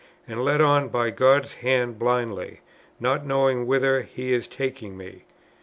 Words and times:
and 0.27 0.43
led 0.43 0.59
on 0.61 0.89
by 0.89 1.11
God's 1.11 1.53
hand 1.53 1.99
blindly, 1.99 2.61
not 2.99 3.23
knowing 3.23 3.67
whither 3.67 4.01
He 4.01 4.33
is 4.33 4.47
taking 4.47 4.97
me." 4.97 5.25